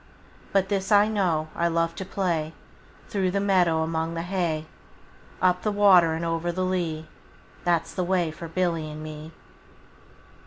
20 0.51 0.51
But 0.51 0.69
this 0.69 0.91
I 0.91 1.07
know, 1.07 1.49
I 1.55 1.67
love 1.67 1.93
to 1.97 2.05
play 2.05 2.53
Through 3.07 3.29
the 3.29 3.39
meadow, 3.39 3.83
among 3.83 4.15
the 4.15 4.23
hay; 4.23 4.65
Up 5.43 5.61
the 5.61 5.71
water 5.71 6.13
and 6.13 6.25
over 6.25 6.51
the 6.51 6.65
lea, 6.65 7.05
That 7.65 7.85
's 7.87 7.93
the 7.93 8.03
way 8.03 8.31
for 8.31 8.47
Billy 8.47 8.89
and 8.89 9.03
me. 9.03 9.31